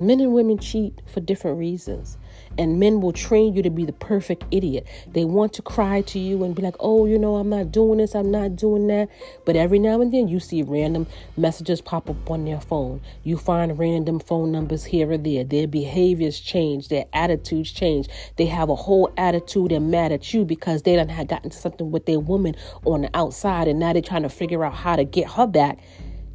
Men 0.00 0.20
and 0.20 0.32
women 0.32 0.56
cheat 0.56 1.02
for 1.06 1.20
different 1.20 1.58
reasons. 1.58 2.16
And 2.58 2.80
men 2.80 3.00
will 3.00 3.12
train 3.12 3.54
you 3.54 3.62
to 3.62 3.70
be 3.70 3.84
the 3.84 3.92
perfect 3.92 4.44
idiot. 4.50 4.86
They 5.12 5.24
want 5.24 5.52
to 5.54 5.62
cry 5.62 6.02
to 6.02 6.18
you 6.18 6.44
and 6.44 6.54
be 6.54 6.62
like, 6.62 6.76
oh, 6.80 7.06
you 7.06 7.18
know, 7.18 7.36
I'm 7.36 7.48
not 7.48 7.72
doing 7.72 7.98
this, 7.98 8.14
I'm 8.14 8.30
not 8.30 8.56
doing 8.56 8.86
that. 8.88 9.08
But 9.44 9.56
every 9.56 9.78
now 9.78 10.00
and 10.00 10.12
then 10.12 10.28
you 10.28 10.40
see 10.40 10.62
random 10.62 11.06
messages 11.36 11.80
pop 11.80 12.08
up 12.08 12.30
on 12.30 12.44
their 12.44 12.60
phone. 12.60 13.00
You 13.24 13.36
find 13.36 13.78
random 13.78 14.20
phone 14.20 14.52
numbers 14.52 14.84
here 14.84 15.10
or 15.10 15.18
there. 15.18 15.44
Their 15.44 15.66
behaviors 15.66 16.40
change, 16.40 16.88
their 16.88 17.06
attitudes 17.12 17.70
change. 17.72 18.08
They 18.36 18.46
have 18.46 18.68
a 18.68 18.74
whole 18.74 19.12
attitude 19.16 19.72
and 19.72 19.90
mad 19.90 20.12
at 20.12 20.32
you 20.32 20.44
because 20.44 20.82
they 20.82 20.96
done 20.96 21.08
had 21.08 21.28
gotten 21.28 21.50
to 21.50 21.56
something 21.56 21.90
with 21.90 22.06
their 22.06 22.20
woman 22.20 22.56
on 22.84 23.02
the 23.02 23.10
outside 23.14 23.68
and 23.68 23.78
now 23.78 23.92
they're 23.92 24.02
trying 24.02 24.22
to 24.22 24.28
figure 24.28 24.64
out 24.64 24.74
how 24.74 24.96
to 24.96 25.04
get 25.04 25.30
her 25.30 25.46
back 25.46 25.78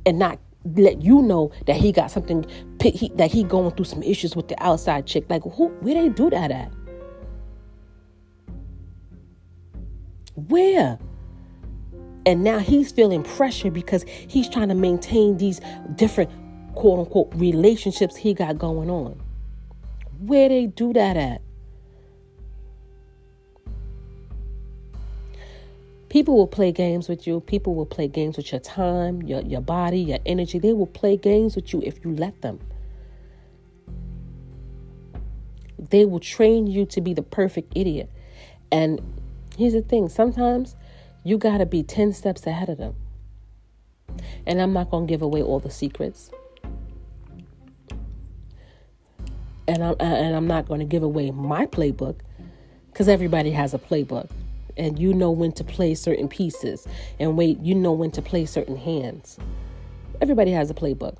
and 0.05 0.19
not 0.19 0.39
let 0.63 1.01
you 1.01 1.21
know 1.21 1.51
that 1.65 1.75
he 1.75 1.91
got 1.91 2.11
something 2.11 2.45
he, 2.81 3.09
that 3.15 3.31
he 3.31 3.43
going 3.43 3.71
through 3.71 3.85
some 3.85 4.03
issues 4.03 4.35
with 4.35 4.47
the 4.47 4.63
outside 4.63 5.05
chick. 5.05 5.25
Like 5.29 5.43
who 5.43 5.69
where 5.81 5.95
they 5.95 6.09
do 6.09 6.29
that 6.29 6.51
at? 6.51 6.71
Where? 10.35 10.99
And 12.25 12.43
now 12.43 12.59
he's 12.59 12.91
feeling 12.91 13.23
pressure 13.23 13.71
because 13.71 14.03
he's 14.03 14.47
trying 14.47 14.69
to 14.69 14.75
maintain 14.75 15.37
these 15.37 15.59
different 15.95 16.29
quote 16.75 16.99
unquote 16.99 17.31
relationships 17.35 18.15
he 18.15 18.33
got 18.33 18.57
going 18.57 18.89
on. 18.89 19.21
Where 20.19 20.49
they 20.49 20.67
do 20.67 20.93
that 20.93 21.17
at 21.17 21.41
People 26.11 26.35
will 26.35 26.45
play 26.45 26.73
games 26.73 27.07
with 27.07 27.25
you. 27.25 27.39
People 27.39 27.73
will 27.73 27.85
play 27.85 28.05
games 28.05 28.35
with 28.35 28.51
your 28.51 28.59
time, 28.59 29.21
your, 29.21 29.39
your 29.43 29.61
body, 29.61 30.01
your 30.01 30.19
energy. 30.25 30.59
They 30.59 30.73
will 30.73 30.85
play 30.85 31.15
games 31.15 31.55
with 31.55 31.71
you 31.71 31.81
if 31.85 32.03
you 32.03 32.13
let 32.13 32.41
them. 32.41 32.59
They 35.79 36.03
will 36.03 36.19
train 36.19 36.67
you 36.67 36.85
to 36.87 36.99
be 36.99 37.13
the 37.13 37.21
perfect 37.21 37.71
idiot. 37.77 38.11
And 38.73 38.99
here's 39.57 39.71
the 39.71 39.81
thing 39.81 40.09
sometimes 40.09 40.75
you 41.23 41.37
got 41.37 41.59
to 41.59 41.65
be 41.65 41.81
10 41.81 42.11
steps 42.11 42.45
ahead 42.45 42.67
of 42.67 42.77
them. 42.77 42.93
And 44.45 44.59
I'm 44.59 44.73
not 44.73 44.91
going 44.91 45.07
to 45.07 45.09
give 45.09 45.21
away 45.21 45.41
all 45.41 45.61
the 45.61 45.71
secrets. 45.71 46.29
And 49.65 49.81
I'm, 49.81 49.95
and 50.01 50.35
I'm 50.35 50.47
not 50.47 50.67
going 50.67 50.81
to 50.81 50.85
give 50.85 51.03
away 51.03 51.31
my 51.31 51.67
playbook 51.67 52.19
because 52.91 53.07
everybody 53.07 53.51
has 53.51 53.73
a 53.73 53.79
playbook 53.79 54.29
and 54.77 54.99
you 54.99 55.13
know 55.13 55.31
when 55.31 55.51
to 55.53 55.63
play 55.63 55.95
certain 55.95 56.27
pieces 56.27 56.87
and 57.19 57.37
wait 57.37 57.59
you 57.59 57.75
know 57.75 57.91
when 57.91 58.11
to 58.11 58.21
play 58.21 58.45
certain 58.45 58.77
hands. 58.77 59.37
Everybody 60.21 60.51
has 60.51 60.69
a 60.69 60.73
playbook. 60.73 61.17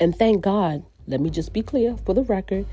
And 0.00 0.16
thank 0.16 0.42
god 0.42 0.84
let 1.06 1.20
me 1.20 1.30
just 1.30 1.52
be 1.52 1.62
clear 1.62 1.96
for 2.06 2.14
the 2.14 2.22
record 2.22 2.64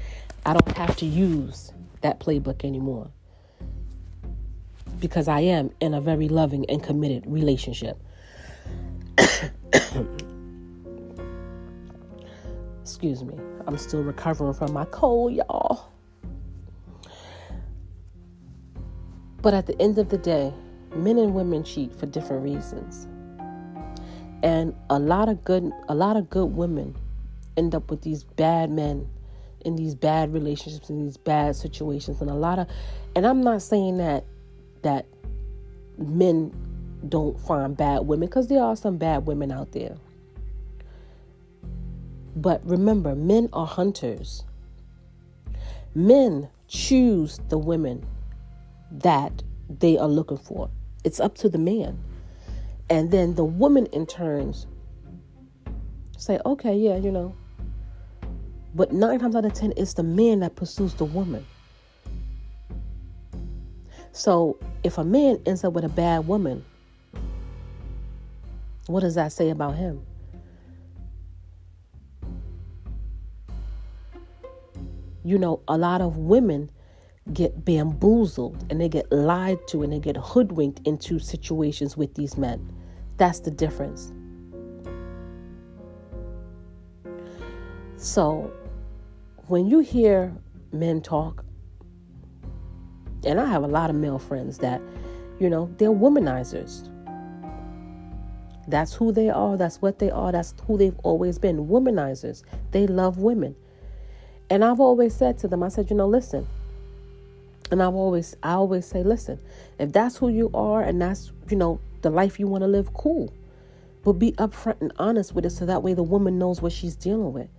i 0.45 0.53
don't 0.53 0.77
have 0.77 0.95
to 0.97 1.05
use 1.05 1.73
that 2.01 2.19
playbook 2.19 2.63
anymore. 2.63 3.09
Because 4.99 5.27
i 5.27 5.39
am 5.41 5.71
in 5.79 5.93
a 5.93 6.01
very 6.01 6.29
loving 6.29 6.69
and 6.69 6.83
committed 6.83 7.25
relationship. 7.27 7.97
Excuse 12.81 13.23
me 13.23 13.35
i'm 13.69 13.77
still 13.77 14.01
recovering 14.01 14.53
from 14.53 14.73
my 14.73 14.85
cold 14.85 15.31
y'all 15.31 15.91
But 19.41 19.53
at 19.53 19.67
the 19.67 19.79
end 19.81 19.97
of 19.97 20.09
the 20.09 20.17
day, 20.17 20.53
men 20.95 21.17
and 21.17 21.33
women 21.33 21.63
cheat 21.63 21.93
for 21.95 22.05
different 22.05 22.43
reasons. 22.43 23.07
And 24.43 24.73
a 24.89 24.99
lot 24.99 25.29
of 25.29 25.43
good 25.43 25.71
a 25.87 25.95
lot 25.95 26.15
of 26.15 26.29
good 26.29 26.55
women 26.55 26.95
end 27.57 27.75
up 27.75 27.89
with 27.89 28.01
these 28.01 28.23
bad 28.23 28.69
men 28.69 29.07
in 29.65 29.75
these 29.75 29.95
bad 29.95 30.33
relationships 30.33 30.89
in 30.89 31.03
these 31.03 31.17
bad 31.17 31.55
situations 31.55 32.21
and 32.21 32.29
a 32.29 32.33
lot 32.33 32.57
of 32.57 32.67
and 33.15 33.27
I'm 33.27 33.43
not 33.43 33.61
saying 33.61 33.97
that 33.97 34.23
that 34.83 35.05
men 35.97 36.53
don't 37.07 37.39
find 37.41 37.75
bad 37.75 38.07
women 38.07 38.27
because 38.27 38.47
there 38.47 38.63
are 38.63 38.75
some 38.75 38.97
bad 38.97 39.25
women 39.25 39.51
out 39.51 39.71
there. 39.71 39.97
But 42.35 42.65
remember, 42.65 43.15
men 43.15 43.49
are 43.51 43.67
hunters. 43.67 44.43
Men 45.95 46.49
choose 46.67 47.39
the 47.49 47.57
women 47.57 48.05
that 48.91 49.43
they 49.69 49.97
are 49.97 50.07
looking 50.07 50.37
for. 50.37 50.69
It's 51.03 51.19
up 51.19 51.35
to 51.35 51.49
the 51.49 51.57
man. 51.57 51.97
And 52.89 53.11
then 53.11 53.35
the 53.35 53.45
woman, 53.45 53.85
in 53.87 54.05
turns, 54.05 54.65
say, 56.17 56.39
okay, 56.45 56.75
yeah, 56.75 56.97
you 56.97 57.11
know. 57.11 57.35
But 58.73 58.91
nine 58.91 59.19
times 59.19 59.35
out 59.35 59.45
of 59.45 59.53
ten, 59.53 59.73
it's 59.77 59.93
the 59.93 60.03
man 60.03 60.39
that 60.39 60.55
pursues 60.55 60.93
the 60.95 61.05
woman. 61.05 61.45
So 64.11 64.57
if 64.83 64.97
a 64.97 65.03
man 65.03 65.39
ends 65.45 65.63
up 65.63 65.73
with 65.73 65.85
a 65.85 65.89
bad 65.89 66.27
woman, 66.27 66.65
what 68.87 69.01
does 69.01 69.15
that 69.15 69.31
say 69.31 69.49
about 69.49 69.75
him? 69.75 70.05
You 75.23 75.37
know, 75.37 75.61
a 75.67 75.77
lot 75.77 76.01
of 76.01 76.17
women 76.17 76.71
get 77.33 77.63
bamboozled 77.63 78.65
and 78.69 78.81
they 78.81 78.89
get 78.89 79.11
lied 79.11 79.59
to 79.67 79.83
and 79.83 79.93
they 79.93 79.99
get 79.99 80.17
hoodwinked 80.17 80.85
into 80.87 81.19
situations 81.19 81.95
with 81.95 82.13
these 82.15 82.37
men. 82.37 82.71
That's 83.17 83.39
the 83.39 83.51
difference. 83.51 84.11
So, 87.97 88.51
when 89.47 89.67
you 89.67 89.79
hear 89.79 90.33
men 90.71 91.01
talk, 91.01 91.43
and 93.25 93.39
I 93.39 93.45
have 93.45 93.63
a 93.63 93.67
lot 93.67 93.89
of 93.89 93.95
male 93.95 94.19
friends 94.19 94.59
that, 94.59 94.81
you 95.39 95.49
know, 95.49 95.69
they're 95.77 95.89
womanizers. 95.89 96.89
That's 98.67 98.93
who 98.93 99.11
they 99.11 99.29
are. 99.29 99.57
That's 99.57 99.81
what 99.81 99.99
they 99.99 100.11
are. 100.11 100.31
That's 100.31 100.53
who 100.65 100.77
they've 100.77 100.97
always 101.03 101.39
been. 101.39 101.67
Womanizers. 101.67 102.43
They 102.71 102.87
love 102.87 103.17
women. 103.17 103.55
And 104.49 104.63
I've 104.63 104.79
always 104.79 105.13
said 105.13 105.37
to 105.39 105.47
them, 105.47 105.63
I 105.63 105.69
said, 105.69 105.89
you 105.89 105.95
know, 105.95 106.07
listen, 106.07 106.47
and 107.71 107.81
I've 107.81 107.95
always 107.95 108.35
I 108.43 108.53
always 108.53 108.85
say, 108.85 109.03
listen, 109.03 109.39
if 109.77 109.91
that's 109.91 110.17
who 110.17 110.29
you 110.29 110.49
are 110.53 110.81
and 110.81 111.01
that's, 111.01 111.31
you 111.49 111.57
know, 111.57 111.79
the 112.01 112.09
life 112.09 112.39
you 112.39 112.47
want 112.47 112.63
to 112.63 112.67
live, 112.67 112.93
cool. 112.93 113.33
But 114.03 114.13
be 114.13 114.31
upfront 114.33 114.81
and 114.81 114.93
honest 114.97 115.35
with 115.35 115.45
it 115.45 115.51
so 115.51 115.65
that 115.65 115.83
way 115.83 115.93
the 115.93 116.03
woman 116.03 116.39
knows 116.39 116.61
what 116.61 116.71
she's 116.71 116.95
dealing 116.95 117.33
with. 117.33 117.49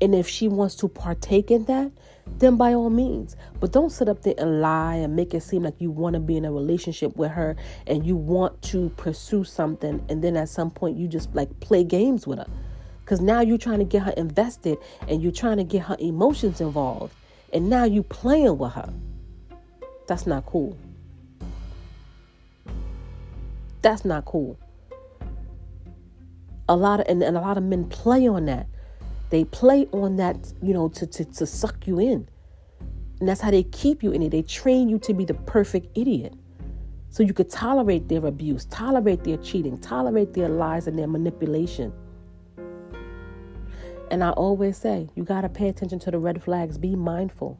And 0.00 0.14
if 0.14 0.28
she 0.28 0.48
wants 0.48 0.74
to 0.76 0.88
partake 0.88 1.50
in 1.50 1.64
that, 1.66 1.92
then 2.38 2.56
by 2.56 2.74
all 2.74 2.90
means. 2.90 3.36
But 3.60 3.72
don't 3.72 3.90
sit 3.90 4.08
up 4.08 4.22
there 4.22 4.34
and 4.38 4.60
lie 4.60 4.96
and 4.96 5.14
make 5.14 5.34
it 5.34 5.42
seem 5.42 5.62
like 5.62 5.80
you 5.80 5.90
want 5.90 6.14
to 6.14 6.20
be 6.20 6.36
in 6.36 6.44
a 6.44 6.52
relationship 6.52 7.16
with 7.16 7.30
her 7.30 7.56
and 7.86 8.04
you 8.04 8.16
want 8.16 8.60
to 8.62 8.90
pursue 8.96 9.44
something. 9.44 10.04
And 10.08 10.22
then 10.22 10.36
at 10.36 10.48
some 10.48 10.70
point, 10.70 10.96
you 10.96 11.06
just 11.06 11.34
like 11.34 11.60
play 11.60 11.84
games 11.84 12.26
with 12.26 12.38
her. 12.38 12.46
Because 13.00 13.20
now 13.20 13.40
you're 13.40 13.58
trying 13.58 13.80
to 13.80 13.84
get 13.84 14.02
her 14.02 14.14
invested 14.16 14.78
and 15.06 15.22
you're 15.22 15.32
trying 15.32 15.58
to 15.58 15.64
get 15.64 15.82
her 15.82 15.96
emotions 16.00 16.60
involved. 16.60 17.14
And 17.52 17.68
now 17.68 17.84
you 17.84 18.02
playing 18.02 18.58
with 18.58 18.72
her. 18.72 18.92
That's 20.06 20.26
not 20.26 20.46
cool. 20.46 20.76
That's 23.82 24.04
not 24.04 24.24
cool. 24.24 24.58
A 26.68 26.76
lot 26.76 27.00
of 27.00 27.06
and, 27.08 27.22
and 27.22 27.36
a 27.36 27.40
lot 27.40 27.58
of 27.58 27.64
men 27.64 27.84
play 27.88 28.26
on 28.26 28.46
that. 28.46 28.66
They 29.30 29.44
play 29.44 29.86
on 29.92 30.16
that, 30.16 30.52
you 30.62 30.72
know, 30.72 30.88
to, 30.90 31.06
to, 31.06 31.24
to 31.24 31.46
suck 31.46 31.86
you 31.86 31.98
in. 31.98 32.28
And 33.20 33.28
that's 33.28 33.40
how 33.40 33.50
they 33.50 33.62
keep 33.62 34.02
you 34.02 34.12
in 34.12 34.22
it. 34.22 34.30
They 34.30 34.42
train 34.42 34.88
you 34.88 34.98
to 35.00 35.14
be 35.14 35.24
the 35.24 35.34
perfect 35.34 35.96
idiot. 35.96 36.34
So 37.10 37.22
you 37.22 37.32
could 37.32 37.50
tolerate 37.50 38.08
their 38.08 38.26
abuse, 38.26 38.64
tolerate 38.66 39.24
their 39.24 39.36
cheating, 39.36 39.78
tolerate 39.78 40.34
their 40.34 40.48
lies 40.48 40.86
and 40.86 40.98
their 40.98 41.06
manipulation. 41.06 41.92
And 44.10 44.22
I 44.22 44.30
always 44.30 44.76
say, 44.76 45.08
you 45.14 45.24
got 45.24 45.42
to 45.42 45.48
pay 45.48 45.68
attention 45.68 45.98
to 46.00 46.10
the 46.10 46.18
red 46.18 46.42
flags. 46.42 46.76
Be 46.76 46.94
mindful. 46.94 47.58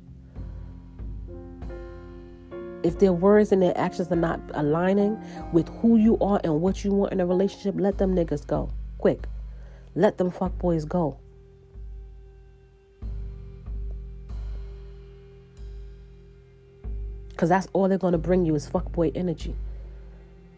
If 2.85 2.99
their 2.99 3.15
words 3.15 3.51
and 3.51 3.63
their 3.63 3.77
actions 3.79 4.13
are 4.13 4.17
not 4.17 4.41
aligning 4.53 5.19
with 5.53 5.69
who 5.81 5.97
you 5.97 6.19
are 6.21 6.39
and 6.45 6.61
what 6.61 6.85
you 6.85 6.93
want 6.93 7.13
in 7.13 7.21
a 7.21 7.27
relationship, 7.27 7.75
let 7.79 7.97
them 7.97 8.15
niggas 8.15 8.47
go. 8.47 8.71
Quick. 8.99 9.25
Let 9.95 10.19
them 10.19 10.31
fuck 10.31 10.59
boys 10.59 10.85
go. 10.85 11.17
Because 17.31 17.49
that's 17.49 17.69
all 17.73 17.89
they're 17.89 17.99
to 17.99 18.19
bring 18.19 18.45
you 18.45 18.55
is 18.55 18.69
fuckboy 18.69 19.13
energy. 19.15 19.57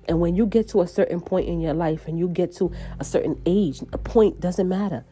And 0.08 0.20
when 0.20 0.34
you 0.34 0.46
get 0.46 0.68
to 0.68 0.82
a 0.82 0.86
certain 0.86 1.20
point 1.20 1.48
in 1.48 1.60
your 1.60 1.74
life 1.74 2.08
and 2.08 2.18
you 2.18 2.28
get 2.28 2.54
to 2.56 2.72
a 2.98 3.04
certain 3.04 3.40
age, 3.46 3.82
a 3.92 3.98
point 3.98 4.40
doesn't 4.40 4.68
matter. 4.68 5.04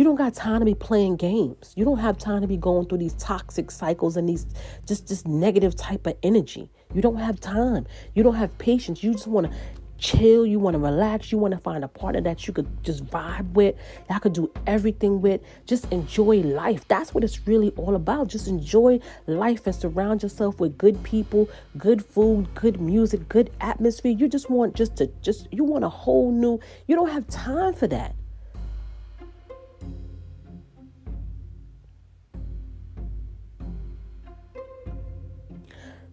You 0.00 0.04
don't 0.04 0.16
got 0.16 0.32
time 0.32 0.60
to 0.60 0.64
be 0.64 0.74
playing 0.74 1.16
games. 1.16 1.74
You 1.76 1.84
don't 1.84 1.98
have 1.98 2.16
time 2.16 2.40
to 2.40 2.46
be 2.46 2.56
going 2.56 2.86
through 2.86 2.96
these 2.96 3.12
toxic 3.18 3.70
cycles 3.70 4.16
and 4.16 4.26
these 4.26 4.46
just 4.86 5.08
this 5.08 5.26
negative 5.26 5.76
type 5.76 6.06
of 6.06 6.16
energy. 6.22 6.70
You 6.94 7.02
don't 7.02 7.18
have 7.18 7.38
time. 7.38 7.86
You 8.14 8.22
don't 8.22 8.36
have 8.36 8.56
patience. 8.56 9.04
You 9.04 9.12
just 9.12 9.26
want 9.26 9.52
to 9.52 9.58
chill, 9.98 10.46
you 10.46 10.58
want 10.58 10.72
to 10.72 10.78
relax, 10.78 11.30
you 11.30 11.36
want 11.36 11.52
to 11.52 11.58
find 11.58 11.84
a 11.84 11.88
partner 11.88 12.22
that 12.22 12.46
you 12.46 12.54
could 12.54 12.82
just 12.82 13.04
vibe 13.08 13.52
with, 13.52 13.74
y'all 14.08 14.20
could 14.20 14.32
do 14.32 14.50
everything 14.66 15.20
with. 15.20 15.42
Just 15.66 15.84
enjoy 15.92 16.36
life. 16.36 16.88
That's 16.88 17.12
what 17.12 17.22
it's 17.22 17.46
really 17.46 17.68
all 17.76 17.94
about. 17.94 18.28
Just 18.28 18.48
enjoy 18.48 19.00
life 19.26 19.66
and 19.66 19.76
surround 19.76 20.22
yourself 20.22 20.58
with 20.60 20.78
good 20.78 21.02
people, 21.02 21.46
good 21.76 22.02
food, 22.02 22.54
good 22.54 22.80
music, 22.80 23.28
good 23.28 23.50
atmosphere. 23.60 24.12
You 24.12 24.28
just 24.28 24.48
want 24.48 24.74
just 24.74 24.96
to 24.96 25.08
just 25.20 25.46
you 25.52 25.62
want 25.62 25.84
a 25.84 25.90
whole 25.90 26.32
new, 26.32 26.58
you 26.86 26.96
don't 26.96 27.10
have 27.10 27.28
time 27.28 27.74
for 27.74 27.86
that. 27.88 28.14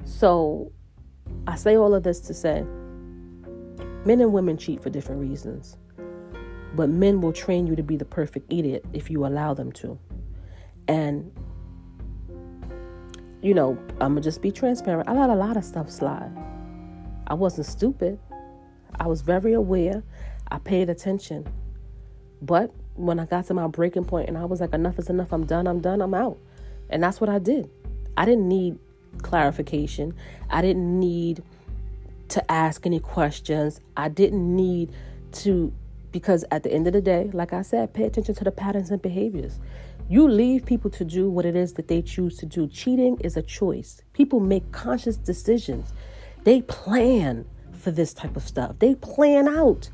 So, 0.08 0.72
I 1.46 1.56
say 1.58 1.76
all 1.76 1.94
of 1.94 2.04
this 2.04 2.22
to 2.22 2.34
say 2.34 2.66
Men 4.06 4.22
and 4.22 4.32
women 4.32 4.58
cheat 4.58 4.82
for 4.82 4.90
different 4.90 5.20
reasons. 5.20 5.76
But 6.76 6.90
men 6.90 7.20
will 7.20 7.34
train 7.34 7.68
you 7.68 7.76
to 7.76 7.84
be 7.84 7.98
the 7.98 8.06
perfect 8.06 8.52
idiot 8.52 8.86
if 8.94 9.10
you 9.10 9.26
allow 9.26 9.54
them 9.54 9.70
to. 9.74 10.00
And, 10.88 11.30
you 13.42 13.54
know, 13.54 13.78
I'm 14.00 14.14
going 14.14 14.16
to 14.16 14.22
just 14.22 14.42
be 14.42 14.50
transparent. 14.50 15.10
I 15.10 15.12
let 15.12 15.30
a 15.30 15.36
lot 15.36 15.58
of 15.58 15.66
stuff 15.66 15.92
slide. 15.92 16.32
I 17.28 17.34
wasn't 17.34 17.68
stupid. 17.68 18.18
I 18.98 19.08
was 19.08 19.20
very 19.20 19.52
aware. 19.52 20.04
I 20.50 20.60
paid 20.60 20.90
attention. 20.90 21.46
But 22.42 22.72
when 22.96 23.20
I 23.20 23.26
got 23.26 23.46
to 23.48 23.54
my 23.54 23.68
breaking 23.68 24.06
point 24.06 24.30
and 24.30 24.38
I 24.38 24.46
was 24.46 24.62
like, 24.62 24.74
enough 24.74 24.98
is 25.00 25.10
enough, 25.10 25.34
I'm 25.34 25.46
done, 25.46 25.68
I'm 25.68 25.82
done, 25.82 26.02
I'm 26.02 26.14
out. 26.14 26.38
And 26.90 27.04
that's 27.04 27.20
what 27.20 27.30
I 27.30 27.40
did. 27.40 27.70
I 28.16 28.24
didn't 28.24 28.48
need 28.48 28.80
clarification. 29.24 30.14
I 30.50 30.62
didn't 30.62 31.00
need 31.00 31.44
to 32.30 32.52
ask 32.52 32.86
any 32.86 33.00
questions. 33.00 33.80
I 33.96 34.10
didn't 34.10 34.56
need 34.56 34.92
to, 35.34 35.74
because 36.12 36.46
at 36.52 36.64
the 36.64 36.72
end 36.72 36.88
of 36.88 36.94
the 36.94 37.02
day, 37.02 37.30
like 37.34 37.54
I 37.54 37.62
said, 37.62 37.94
pay 37.94 38.04
attention 38.04 38.36
to 38.36 38.44
the 38.44 38.52
patterns 38.52 38.92
and 38.92 39.02
behaviors. 39.02 39.60
You 40.10 40.28
leave 40.28 40.66
people 40.66 40.90
to 40.92 41.04
do 41.04 41.30
what 41.30 41.46
it 41.46 41.56
is 41.56 41.74
that 41.74 41.88
they 41.88 42.02
choose 42.02 42.38
to 42.38 42.46
do. 42.46 42.68
Cheating 42.68 43.20
is 43.20 43.36
a 43.36 43.42
choice. 43.42 44.02
People 44.14 44.40
make 44.40 44.72
conscious 44.72 45.18
decisions. 45.18 45.92
They 46.44 46.62
plan 46.62 47.46
for 47.74 47.92
this 47.92 48.14
type 48.14 48.38
of 48.38 48.44
stuff. 48.44 48.80
They 48.80 48.96
plan 48.96 49.48
out 49.48 49.90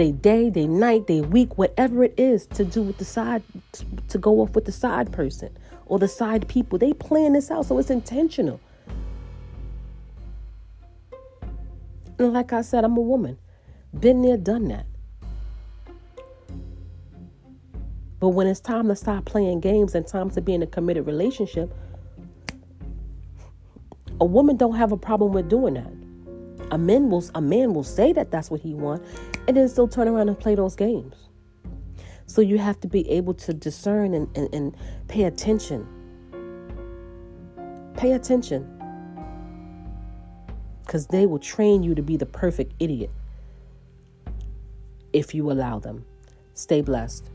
they 0.00 0.12
day, 0.12 0.48
they 0.48 0.66
night, 0.66 1.08
they 1.08 1.20
week, 1.20 1.58
whatever 1.58 2.04
it 2.04 2.14
is 2.16 2.46
to 2.46 2.64
do 2.64 2.80
with 2.80 2.96
the 2.96 3.04
side, 3.04 3.42
to 4.08 4.16
go 4.16 4.40
off 4.40 4.54
with 4.54 4.64
the 4.64 4.72
side 4.72 5.12
person 5.12 5.50
or 5.90 5.98
the 5.98 6.08
side 6.08 6.48
people. 6.48 6.78
They 6.78 6.94
plan 6.94 7.34
this 7.34 7.50
out, 7.50 7.66
so 7.66 7.76
it's 7.78 7.90
intentional. 7.90 8.60
And 12.18 12.32
like 12.32 12.52
I 12.52 12.62
said, 12.62 12.84
I'm 12.84 12.96
a 12.96 13.00
woman. 13.00 13.36
Been 13.98 14.22
there, 14.22 14.36
done 14.36 14.68
that. 14.68 14.86
But 18.20 18.28
when 18.28 18.46
it's 18.46 18.60
time 18.60 18.86
to 18.88 18.94
stop 18.94 19.24
playing 19.24 19.60
games 19.60 19.94
and 19.96 20.06
time 20.06 20.30
to 20.30 20.40
be 20.40 20.54
in 20.54 20.62
a 20.62 20.66
committed 20.66 21.06
relationship, 21.06 21.74
a 24.20 24.24
woman 24.24 24.56
don't 24.56 24.76
have 24.76 24.92
a 24.92 24.96
problem 24.96 25.32
with 25.32 25.48
doing 25.48 25.74
that. 25.74 25.90
A 26.70 26.78
man 26.78 27.10
will 27.10 27.24
a 27.34 27.40
man 27.40 27.74
will 27.74 27.82
say 27.82 28.12
that 28.12 28.30
that's 28.30 28.48
what 28.48 28.60
he 28.60 28.74
wants, 28.74 29.10
and 29.48 29.56
then 29.56 29.68
still 29.68 29.88
turn 29.88 30.06
around 30.06 30.28
and 30.28 30.38
play 30.38 30.54
those 30.54 30.76
games. 30.76 31.29
So 32.30 32.40
you 32.42 32.58
have 32.58 32.78
to 32.82 32.86
be 32.86 33.10
able 33.10 33.34
to 33.34 33.52
discern 33.52 34.14
and, 34.14 34.28
and, 34.36 34.54
and 34.54 34.76
pay 35.08 35.24
attention. 35.24 35.84
Pay 37.96 38.12
attention 38.12 38.70
because 40.86 41.08
they 41.08 41.26
will 41.26 41.40
train 41.40 41.82
you 41.82 41.92
to 41.96 42.02
be 42.02 42.16
the 42.16 42.26
perfect 42.26 42.74
idiot 42.78 43.10
if 45.12 45.34
you 45.34 45.50
allow 45.50 45.80
them. 45.80 46.04
Stay 46.54 46.82
blessed. 46.82 47.28